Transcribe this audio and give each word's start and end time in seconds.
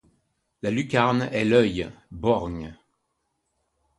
La 0.63 0.71
lucarne 0.71 1.29
est 1.31 1.43
l’œil, 1.45 1.87
borgne. 2.09 2.75